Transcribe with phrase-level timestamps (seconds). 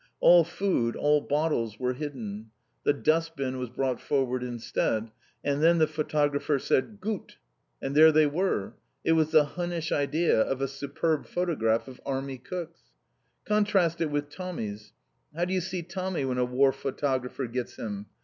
[0.19, 2.49] All food, all bottles, were hidden.
[2.85, 5.11] The dustbin was brought forward instead.
[5.43, 7.35] And then the photographer said "gut!"
[7.83, 8.73] And there they were!
[9.03, 12.81] It was the Hunnish idea of a superb photograph of Army Cooks.
[13.45, 14.91] Contrast it with Tommy's!
[15.35, 18.07] How do you see Tommy when a war photographer gets him?